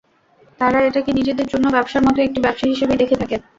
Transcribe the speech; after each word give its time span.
তাঁরা 0.59 0.79
এটাকে 0.87 1.11
নিজেদের 1.13 1.45
অন্য 1.49 1.67
ব্যবসার 1.75 2.05
মতো 2.07 2.19
একটি 2.21 2.39
ব্যবসা 2.41 2.65
হিসেবেই 2.67 3.01
দেখে 3.01 3.19
থাকেন। 3.21 3.39